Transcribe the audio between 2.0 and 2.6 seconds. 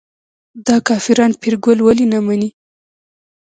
نه مني.